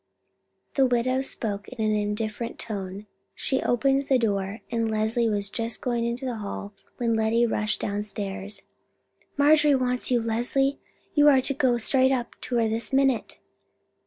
[0.73, 3.05] The widow spoke in an indifferent tone.
[3.35, 7.81] She opened the door, and Leslie was just going into the hall when Lettie rushed
[7.81, 8.63] downstairs.
[9.37, 10.79] "Marjorie wants you, Leslie;
[11.13, 13.37] you are to go straight up to her this minute."